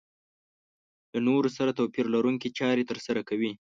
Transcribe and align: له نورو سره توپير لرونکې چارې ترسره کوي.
له 1.13 1.19
نورو 1.27 1.49
سره 1.57 1.71
توپير 1.79 2.05
لرونکې 2.15 2.49
چارې 2.59 2.83
ترسره 2.91 3.21
کوي. 3.29 3.51